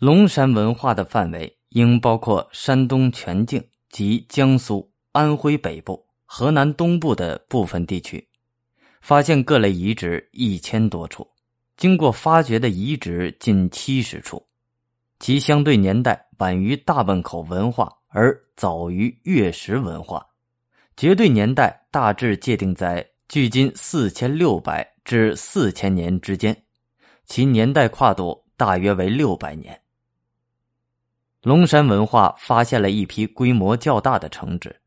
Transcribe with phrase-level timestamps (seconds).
[0.00, 8.26] 龙山文化的范围应包括山东全境及江苏、安徽北部、河南东部的部分地区，
[9.02, 11.28] 发现各类遗址一千多处，
[11.76, 14.42] 经过发掘的遗址近七十处，
[15.18, 20.26] 其相对年代晚于大汶口文化，而早于月石文化，
[20.96, 26.56] 绝对年代大致界定在距今四千六百至四千年之间，
[27.26, 29.78] 其年代跨度大约为六百年。
[31.42, 34.78] 龙山文化发现了一批规模较大的城址，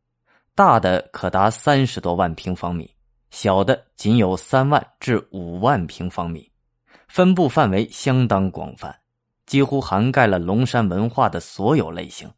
[0.54, 2.94] 大的可达三十多万平方米，
[3.32, 6.52] 小的仅有三万至五万平方米，
[7.08, 8.96] 分布范围相当广泛，
[9.48, 12.32] 几乎涵盖了龙山文化的所有类型，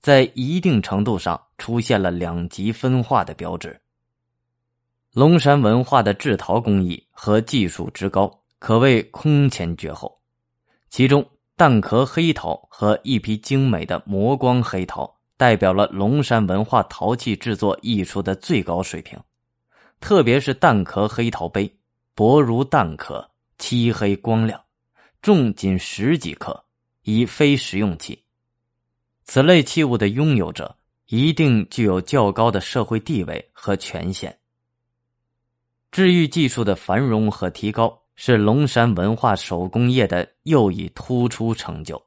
[0.00, 3.80] 在一定程度上出现了两极分化的标志。
[5.12, 10.20] 龙山文化的制陶工艺和技术之高，可谓空前绝后，
[10.90, 11.24] 其中。
[11.56, 19.16] 蛋壳黑陶和一批精美的磨光黑陶，代表了龙山文化陶器制作艺术的最高水平。
[20.00, 21.72] 特别是蛋壳黑陶杯，
[22.12, 24.60] 薄如蛋壳，漆黑光亮，
[25.22, 26.64] 重仅十几克，
[27.02, 28.24] 已非实用器。
[29.24, 34.36] 此类器物的拥有者，一定具有较高的社会地位和权限。
[35.92, 38.03] 治愈技术的繁荣和提高。
[38.16, 42.00] 是龙山文化手工业的又一突出成就。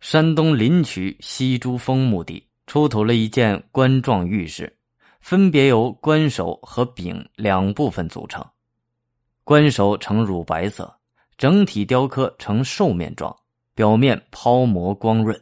[0.00, 4.74] 山东临朐西珠峰墓地出土了一件冠状玉饰，
[5.20, 8.44] 分别由冠首和柄两部分组成。
[9.42, 10.94] 冠首呈乳白色，
[11.36, 13.34] 整体雕刻呈兽面状，
[13.74, 15.38] 表面抛磨光润，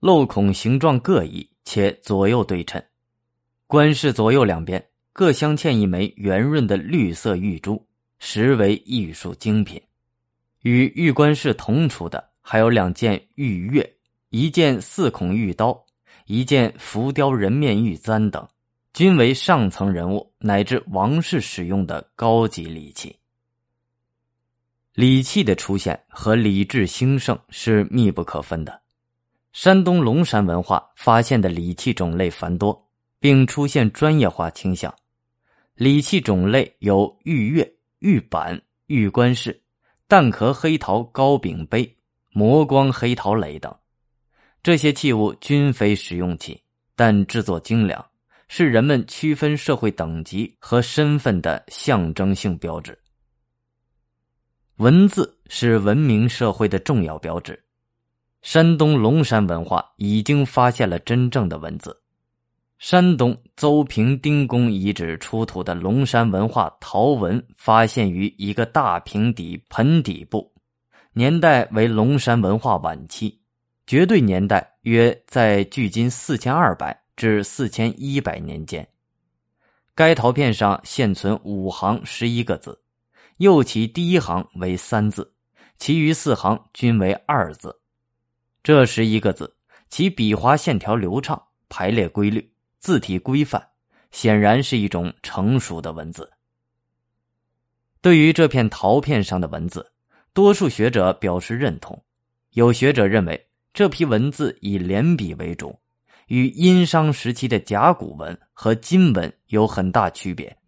[0.00, 2.82] 镂孔形状各异且左右对称。
[3.66, 7.86] 冠饰左右两边各镶嵌一枚圆润的绿色玉珠。
[8.24, 9.82] 实为艺术精品，
[10.60, 13.84] 与玉冠饰同出的还有两件玉钺，
[14.30, 15.84] 一件四孔玉刀，
[16.26, 18.48] 一件浮雕人面玉簪等，
[18.94, 23.14] 均为上层人物乃至王室使用的高级礼器。
[24.94, 28.80] 礼器的出现和礼制兴盛是密不可分的。
[29.52, 32.88] 山东龙山文化发现的礼器种类繁多，
[33.18, 34.94] 并出现专业化倾向。
[35.74, 37.68] 礼器种类有玉钺。
[38.02, 39.62] 玉板、玉冠饰、
[40.08, 41.96] 蛋壳黑陶高柄杯、
[42.32, 43.72] 磨光黑陶垒等，
[44.60, 46.60] 这些器物均非实用器，
[46.96, 48.04] 但制作精良，
[48.48, 52.98] 是人们区分社会等级和身份的象征性标志。
[54.78, 57.64] 文字是文明社会的重要标志，
[58.40, 62.01] 山东龙山文化已经发现了真正的文字。
[62.82, 70.52] 山东邹平丁公遗址出土的龙山文化陶文，发现于一个大平底盆底部，
[71.12, 73.38] 年代为龙山文化晚期，
[73.86, 78.84] 绝对年代约在距今四千二百至四千一百年间。
[79.94, 82.76] 该陶片上现存五行十一个字，
[83.36, 85.32] 右起第一行为三字，
[85.78, 87.80] 其余四行均为二字。
[88.60, 89.54] 这十一个字，
[89.88, 92.51] 其笔画线条流畅，排列规律。
[92.82, 93.64] 字体规范，
[94.10, 96.28] 显然是一种成熟的文字。
[98.00, 99.92] 对于这片陶片上的文字，
[100.32, 102.02] 多数学者表示认同。
[102.54, 105.78] 有学者认为，这批文字以连笔为主，
[106.26, 110.58] 与殷商时期的甲骨文和金文有很大区别，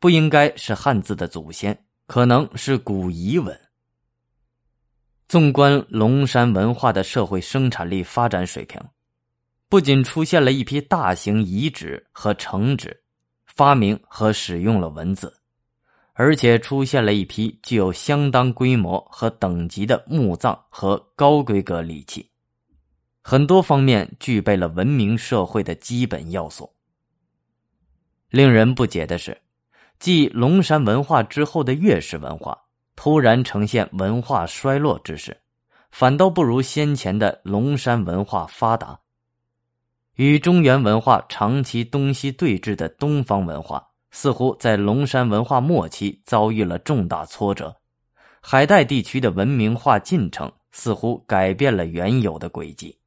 [0.00, 3.60] 不应该是汉字的祖先，可能是古彝文。
[5.28, 8.80] 纵观龙山文化的社会生产力发展水平。
[9.70, 13.02] 不仅出现了一批大型遗址和城址，
[13.44, 15.30] 发明和使用了文字，
[16.14, 22.30] 而且出现了一批具有相当规模和等级的墓葬和高规格礼器，
[23.22, 26.72] 很多方面具备了文明社会的基本要素。
[28.30, 29.38] 令人不解的是，
[29.98, 32.58] 继龙山文化之后的月氏文化
[32.96, 35.36] 突然呈现文化衰落之势，
[35.90, 38.98] 反倒不如先前的龙山文化发达。
[40.18, 47.76] 与中原文化长期东西对峙的东方文化，似乎在龙山文化末期遭遇了重大挫折。
[48.42, 52.97] 海带地区的文明化进程似乎改变了原有的轨迹。